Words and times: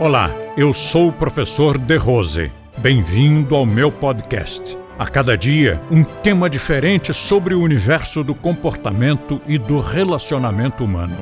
Olá, 0.00 0.28
eu 0.56 0.72
sou 0.72 1.08
o 1.08 1.12
professor 1.12 1.78
De 1.78 1.96
Rose. 1.96 2.50
Bem-vindo 2.78 3.54
ao 3.54 3.64
meu 3.64 3.92
podcast. 3.92 4.76
A 4.98 5.06
cada 5.06 5.38
dia, 5.38 5.80
um 5.88 6.02
tema 6.02 6.50
diferente 6.50 7.14
sobre 7.14 7.54
o 7.54 7.62
universo 7.62 8.24
do 8.24 8.34
comportamento 8.34 9.40
e 9.46 9.56
do 9.56 9.78
relacionamento 9.78 10.84
humano. 10.84 11.16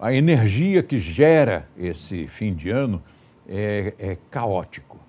A 0.00 0.12
energia 0.14 0.80
que 0.80 0.96
gera 0.96 1.68
esse 1.76 2.28
fim 2.28 2.54
de 2.54 2.70
ano 2.70 3.02
é, 3.48 3.94
é 3.98 4.18
caótico. 4.30 5.00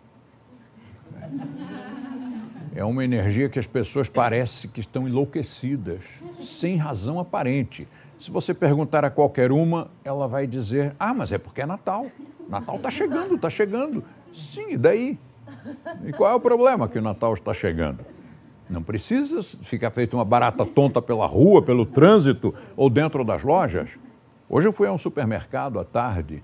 É 2.76 2.84
uma 2.84 3.04
energia 3.04 3.50
que 3.50 3.60
as 3.60 3.68
pessoas 3.68 4.10
parecem 4.10 4.68
que 4.70 4.80
estão 4.80 5.08
enlouquecidas, 5.08 6.02
sem 6.42 6.76
razão 6.76 7.20
aparente. 7.20 7.88
Se 8.20 8.32
você 8.32 8.52
perguntar 8.52 9.06
a 9.06 9.12
qualquer 9.12 9.52
uma, 9.52 9.92
ela 10.04 10.28
vai 10.28 10.48
dizer: 10.48 10.96
Ah, 11.00 11.14
mas 11.14 11.32
é 11.32 11.38
porque 11.38 11.62
é 11.62 11.68
Natal. 11.68 12.08
Natal 12.50 12.78
está 12.78 12.90
chegando, 12.90 13.36
está 13.36 13.50
chegando. 13.50 14.04
Sim, 14.34 14.72
e 14.72 14.78
daí? 14.78 15.20
E 16.04 16.12
qual 16.14 16.32
é 16.32 16.34
o 16.34 16.40
problema 16.40 16.88
que 16.88 16.98
o 16.98 17.02
Natal 17.02 17.36
está 17.36 17.54
chegando? 17.54 18.04
Não 18.68 18.82
precisa 18.82 19.44
ficar 19.44 19.92
feito 19.92 20.18
uma 20.18 20.26
barata 20.26 20.66
tonta 20.66 21.00
pela 21.00 21.28
rua, 21.28 21.62
pelo 21.62 21.86
trânsito 21.86 22.56
ou 22.76 22.90
dentro 22.90 23.24
das 23.24 23.44
lojas. 23.44 24.00
Hoje 24.50 24.68
eu 24.68 24.74
fui 24.74 24.88
a 24.88 24.92
um 24.92 24.98
supermercado 24.98 25.80
à 25.80 25.84
tarde, 25.84 26.44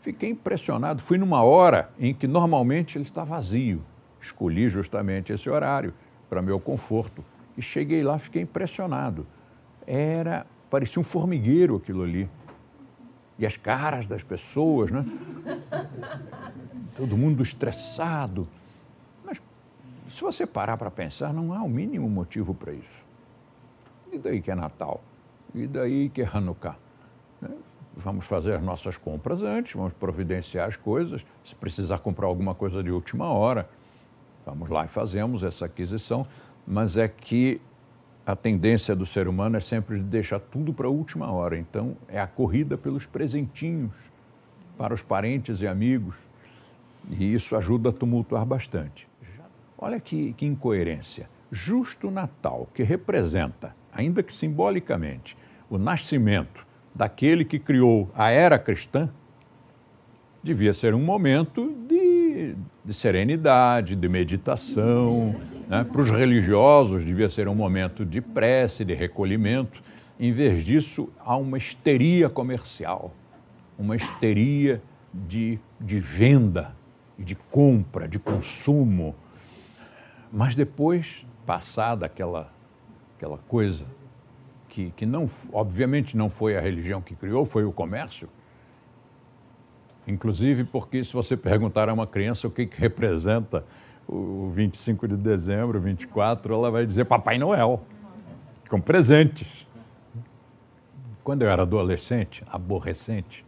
fiquei 0.00 0.30
impressionado. 0.30 1.02
Fui 1.02 1.18
numa 1.18 1.42
hora 1.42 1.90
em 1.98 2.14
que 2.14 2.28
normalmente 2.28 2.96
ele 2.96 3.04
está 3.04 3.24
vazio. 3.24 3.82
Escolhi 4.26 4.68
justamente 4.68 5.32
esse 5.32 5.48
horário 5.48 5.94
para 6.28 6.42
meu 6.42 6.58
conforto 6.58 7.24
e 7.56 7.62
cheguei 7.62 8.02
lá, 8.02 8.18
fiquei 8.18 8.42
impressionado. 8.42 9.24
Era, 9.86 10.44
parecia 10.68 11.00
um 11.00 11.04
formigueiro 11.04 11.76
aquilo 11.76 12.02
ali. 12.02 12.28
E 13.38 13.46
as 13.46 13.56
caras 13.56 14.06
das 14.06 14.24
pessoas, 14.24 14.90
né? 14.90 15.04
Todo 16.96 17.16
mundo 17.16 17.42
estressado. 17.42 18.48
Mas 19.24 19.40
se 20.08 20.20
você 20.22 20.44
parar 20.44 20.76
para 20.76 20.90
pensar, 20.90 21.32
não 21.32 21.52
há 21.52 21.62
o 21.62 21.68
mínimo 21.68 22.08
motivo 22.08 22.52
para 22.52 22.72
isso. 22.72 23.06
E 24.12 24.18
daí 24.18 24.40
que 24.40 24.50
é 24.50 24.54
Natal? 24.54 25.02
E 25.54 25.66
daí 25.66 26.08
que 26.08 26.22
é 26.22 26.28
Hanukkah? 26.32 26.76
Né? 27.40 27.50
Vamos 27.96 28.26
fazer 28.26 28.60
nossas 28.60 28.96
compras 28.96 29.42
antes, 29.42 29.74
vamos 29.74 29.92
providenciar 29.92 30.66
as 30.66 30.76
coisas. 30.76 31.24
Se 31.44 31.54
precisar 31.54 31.98
comprar 32.00 32.26
alguma 32.26 32.54
coisa 32.54 32.82
de 32.82 32.90
última 32.90 33.26
hora, 33.26 33.68
Vamos 34.46 34.70
lá 34.70 34.84
e 34.84 34.88
fazemos 34.88 35.42
essa 35.42 35.66
aquisição, 35.66 36.24
mas 36.64 36.96
é 36.96 37.08
que 37.08 37.60
a 38.24 38.36
tendência 38.36 38.94
do 38.94 39.04
ser 39.04 39.26
humano 39.26 39.56
é 39.56 39.60
sempre 39.60 39.98
de 39.98 40.04
deixar 40.04 40.38
tudo 40.38 40.72
para 40.72 40.86
a 40.86 40.90
última 40.90 41.28
hora. 41.32 41.58
Então, 41.58 41.96
é 42.08 42.20
a 42.20 42.28
corrida 42.28 42.78
pelos 42.78 43.06
presentinhos 43.06 43.92
para 44.78 44.94
os 44.94 45.02
parentes 45.02 45.60
e 45.62 45.66
amigos, 45.66 46.16
e 47.10 47.34
isso 47.34 47.56
ajuda 47.56 47.88
a 47.88 47.92
tumultuar 47.92 48.46
bastante. 48.46 49.08
Olha 49.76 49.98
que, 49.98 50.32
que 50.34 50.46
incoerência. 50.46 51.28
Justo 51.50 52.08
Natal, 52.08 52.68
que 52.72 52.84
representa, 52.84 53.74
ainda 53.92 54.22
que 54.22 54.32
simbolicamente, 54.32 55.36
o 55.68 55.76
nascimento 55.76 56.64
daquele 56.94 57.44
que 57.44 57.58
criou 57.58 58.08
a 58.14 58.30
era 58.30 58.58
cristã, 58.58 59.10
devia 60.42 60.72
ser 60.72 60.94
um 60.94 61.02
momento 61.02 61.74
de, 62.26 62.56
de 62.84 62.94
serenidade, 62.94 63.96
de 63.96 64.08
meditação. 64.08 65.34
Né? 65.68 65.84
Para 65.84 66.02
os 66.02 66.10
religiosos, 66.10 67.04
devia 67.04 67.28
ser 67.28 67.48
um 67.48 67.54
momento 67.54 68.04
de 68.04 68.20
prece, 68.20 68.84
de 68.84 68.94
recolhimento. 68.94 69.82
Em 70.18 70.32
vez 70.32 70.64
disso, 70.64 71.08
há 71.24 71.36
uma 71.36 71.58
histeria 71.58 72.28
comercial, 72.28 73.12
uma 73.78 73.96
histeria 73.96 74.82
de, 75.12 75.58
de 75.80 76.00
venda, 76.00 76.74
de 77.18 77.34
compra, 77.34 78.08
de 78.08 78.18
consumo. 78.18 79.14
Mas 80.32 80.54
depois, 80.54 81.24
passada 81.44 82.06
aquela, 82.06 82.52
aquela 83.16 83.38
coisa 83.48 83.86
que, 84.68 84.90
que 84.96 85.06
não, 85.06 85.28
obviamente 85.52 86.16
não 86.16 86.28
foi 86.28 86.56
a 86.56 86.60
religião 86.60 87.00
que 87.00 87.14
criou, 87.14 87.46
foi 87.46 87.64
o 87.64 87.72
comércio, 87.72 88.28
Inclusive 90.06 90.64
porque 90.64 91.02
se 91.02 91.12
você 91.12 91.36
perguntar 91.36 91.88
a 91.88 91.92
uma 91.92 92.06
criança 92.06 92.46
o 92.46 92.50
que, 92.50 92.66
que 92.66 92.80
representa 92.80 93.64
o 94.06 94.50
25 94.54 95.08
de 95.08 95.16
dezembro, 95.16 95.80
24, 95.80 96.54
ela 96.54 96.70
vai 96.70 96.86
dizer 96.86 97.04
Papai 97.06 97.38
Noel, 97.38 97.82
com 98.68 98.80
presentes. 98.80 99.66
Quando 101.24 101.42
eu 101.42 101.50
era 101.50 101.62
adolescente, 101.62 102.44
aborrecente, 102.46 103.44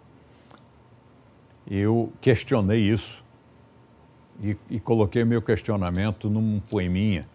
eu 1.70 2.12
questionei 2.20 2.80
isso 2.80 3.22
e, 4.42 4.56
e 4.68 4.80
coloquei 4.80 5.24
meu 5.24 5.40
questionamento 5.40 6.28
num 6.28 6.60
poeminha. 6.60 7.28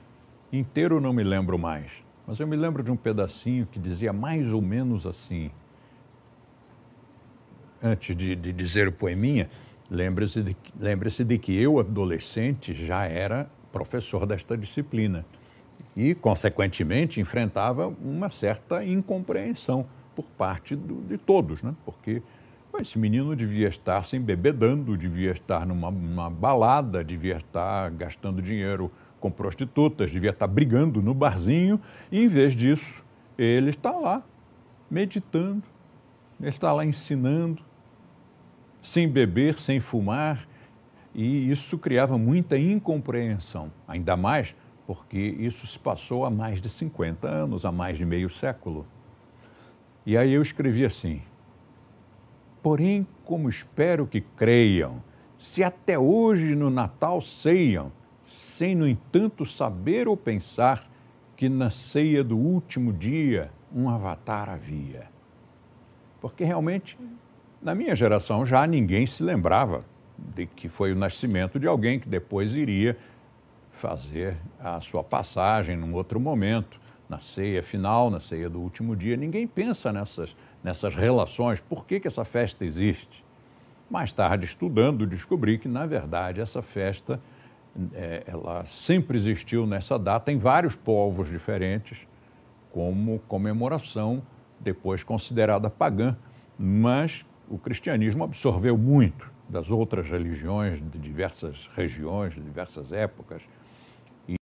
Inteiro 0.52 1.00
não 1.00 1.14
me 1.14 1.24
lembro 1.24 1.58
mais, 1.58 1.90
mas 2.28 2.40
eu 2.42 2.48
me 2.48 2.58
lembro 2.58 2.84
de 2.84 2.92
um 2.92 2.98
pedacinho 2.98 3.66
que 3.66 3.80
dizia 3.80 4.12
mais 4.12 4.52
ou 4.52 4.62
menos 4.62 5.06
assim 5.06 5.50
antes 7.84 8.16
de, 8.16 8.36
de 8.36 8.54
dizer 8.54 8.88
o 8.88 8.92
poeminha, 8.92 9.50
lembre-se 9.90 10.42
de, 10.42 10.56
lembre 10.80 11.10
de 11.10 11.38
que 11.38 11.54
eu, 11.56 11.80
adolescente, 11.80 12.74
já 12.74 13.06
era 13.06 13.50
professor 13.72 14.26
desta 14.26 14.58
disciplina 14.58 15.26
e, 15.96 16.16
consequentemente, 16.16 17.20
enfrentava 17.20 17.88
uma 17.88 18.30
certa 18.30 18.84
incompreensão 18.84 19.86
por 20.16 20.26
parte 20.38 20.76
do, 20.76 21.02
de 21.02 21.18
todos, 21.18 21.62
né? 21.62 21.76
porque 21.84 22.22
esse 22.80 22.98
menino 22.98 23.36
devia 23.36 23.68
estar 23.68 24.04
se 24.04 24.18
embebedando, 24.18 24.98
devia 24.98 25.32
estar 25.32 25.66
numa, 25.66 25.92
numa 25.92 26.30
balada, 26.30 27.04
devia 27.04 27.38
estar 27.38 27.92
gastando 27.92 28.42
dinheiro 28.42 28.92
com 29.20 29.30
prostitutas, 29.30 30.12
devia 30.12 30.32
estar 30.32 30.48
brigando 30.48 31.02
no 31.02 31.14
barzinho, 31.14 31.80
e 32.12 32.24
em 32.24 32.28
vez 32.28 32.56
disso, 32.56 33.04
ele 33.38 33.70
está 33.70 33.92
lá 33.92 34.24
meditando, 34.90 35.64
ele 36.40 36.50
está 36.50 36.74
lá 36.74 36.84
ensinando, 36.84 37.62
sem 38.84 39.08
beber, 39.08 39.56
sem 39.56 39.80
fumar, 39.80 40.48
e 41.16 41.50
isso 41.50 41.78
criava 41.78 42.18
muita 42.18 42.58
incompreensão, 42.58 43.72
ainda 43.88 44.16
mais 44.16 44.56
porque 44.86 45.18
isso 45.18 45.66
se 45.66 45.80
passou 45.80 46.26
há 46.26 46.30
mais 46.30 46.62
de 46.62 46.70
50 46.70 47.28
anos, 47.28 47.66
há 47.66 47.72
mais 47.72 47.98
de 47.98 48.06
meio 48.06 48.30
século. 48.30 48.86
E 50.06 50.18
aí 50.18 50.34
eu 50.34 50.42
escrevi 50.42 50.84
assim: 50.84 51.22
Porém, 52.62 53.08
como 53.24 53.50
espero 53.50 54.06
que 54.06 54.22
creiam, 54.22 55.02
se 55.38 55.64
até 55.64 55.98
hoje 55.98 56.56
no 56.56 56.70
Natal 56.70 57.22
ceiam, 57.22 57.92
sem, 58.24 58.76
no 58.76 58.88
entanto, 58.88 59.46
saber 59.46 60.08
ou 60.08 60.18
pensar 60.18 60.90
que 61.36 61.48
na 61.50 61.70
ceia 61.70 62.24
do 62.24 62.38
último 62.38 62.92
dia 62.92 63.52
um 63.74 63.90
avatar 63.90 64.50
havia. 64.50 65.08
Porque 66.22 66.44
realmente 66.44 66.98
na 67.64 67.74
minha 67.74 67.96
geração 67.96 68.46
já 68.46 68.68
ninguém 68.68 69.06
se 69.06 69.24
lembrava 69.24 69.86
de 70.18 70.46
que 70.46 70.68
foi 70.68 70.92
o 70.92 70.96
nascimento 70.96 71.58
de 71.58 71.66
alguém 71.66 72.00
que 72.00 72.10
depois 72.10 72.54
iria 72.54 72.98
fazer 73.72 74.36
a 74.60 74.80
sua 74.82 75.04
passagem 75.04 75.76
num 75.76 75.94
outro 75.94 76.20
momento, 76.20 76.80
na 77.10 77.20
ceia 77.20 77.64
final, 77.64 78.10
na 78.10 78.20
ceia 78.20 78.50
do 78.50 78.60
último 78.60 78.96
dia. 78.96 79.16
Ninguém 79.16 79.48
pensa 79.48 79.92
nessas, 79.92 80.36
nessas 80.64 80.94
relações, 80.94 81.60
por 81.60 81.86
que, 81.86 82.00
que 82.00 82.08
essa 82.08 82.24
festa 82.24 82.66
existe. 82.66 83.24
Mais 83.90 84.12
tarde, 84.14 84.46
estudando, 84.46 85.08
descobri 85.08 85.58
que, 85.58 85.68
na 85.68 85.86
verdade, 85.86 86.42
essa 86.42 86.62
festa 86.62 87.20
é, 87.94 88.24
ela 88.28 88.66
sempre 88.66 89.18
existiu 89.18 89.66
nessa 89.66 89.98
data 89.98 90.32
em 90.32 90.38
vários 90.38 90.76
povos 90.76 91.30
diferentes, 91.30 92.08
como 92.72 93.20
comemoração, 93.28 94.22
depois 94.60 95.04
considerada 95.04 95.70
pagã, 95.70 96.16
mas 96.58 97.26
o 97.54 97.60
cristianismo 97.60 98.24
absorveu 98.24 98.76
muito 98.76 99.32
das 99.48 99.70
outras 99.70 100.10
religiões 100.10 100.82
de 100.82 100.98
diversas 100.98 101.70
regiões, 101.76 102.34
de 102.34 102.42
diversas 102.42 102.92
épocas. 102.92 103.48
E 104.28 104.36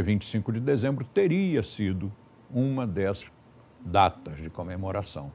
25 0.00 0.52
de 0.52 0.60
dezembro 0.60 1.04
teria 1.04 1.64
sido 1.64 2.12
uma 2.48 2.86
dessas 2.86 3.28
datas 3.80 4.36
de 4.36 4.48
comemoração. 4.48 5.32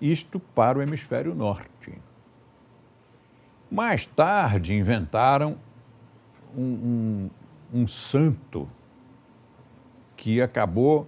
Isto 0.00 0.40
para 0.40 0.78
o 0.78 0.82
hemisfério 0.82 1.34
norte. 1.34 1.92
Mais 3.70 4.06
tarde 4.06 4.72
inventaram 4.72 5.58
um, 6.56 6.62
um, 6.62 7.80
um 7.82 7.86
santo 7.86 8.66
que 10.16 10.40
acabou 10.40 11.06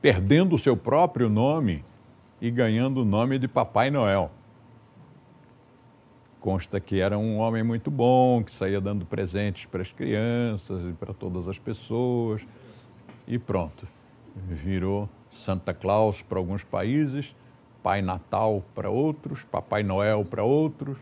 perdendo 0.00 0.54
o 0.54 0.58
seu 0.58 0.76
próprio 0.76 1.28
nome 1.28 1.84
e 2.40 2.52
ganhando 2.52 3.02
o 3.02 3.04
nome 3.04 3.36
de 3.40 3.48
Papai 3.48 3.90
Noel. 3.90 4.30
Consta 6.46 6.78
que 6.78 7.00
era 7.00 7.18
um 7.18 7.38
homem 7.38 7.64
muito 7.64 7.90
bom, 7.90 8.40
que 8.40 8.52
saía 8.54 8.80
dando 8.80 9.04
presentes 9.04 9.66
para 9.66 9.82
as 9.82 9.90
crianças 9.90 10.80
e 10.88 10.92
para 10.92 11.12
todas 11.12 11.48
as 11.48 11.58
pessoas. 11.58 12.40
E 13.26 13.36
pronto, 13.36 13.84
virou 14.36 15.08
Santa 15.32 15.74
Claus 15.74 16.22
para 16.22 16.38
alguns 16.38 16.62
países, 16.62 17.34
Pai 17.82 18.00
Natal 18.00 18.62
para 18.76 18.88
outros, 18.88 19.42
Papai 19.50 19.82
Noel 19.82 20.24
para 20.24 20.44
outros. 20.44 20.96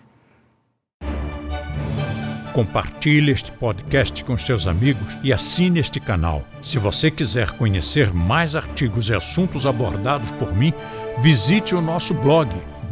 Compartilhe 2.54 3.30
este 3.30 3.52
podcast 3.52 4.24
com 4.24 4.38
seus 4.38 4.66
amigos 4.66 5.18
e 5.22 5.30
assine 5.30 5.78
este 5.78 6.00
canal. 6.00 6.42
Se 6.62 6.78
você 6.78 7.10
quiser 7.10 7.50
conhecer 7.50 8.14
mais 8.14 8.56
artigos 8.56 9.10
e 9.10 9.14
assuntos 9.14 9.66
abordados 9.66 10.32
por 10.32 10.54
mim, 10.54 10.72
visite 11.20 11.74
o 11.74 11.82
nosso 11.82 12.14
blog, 12.14 12.48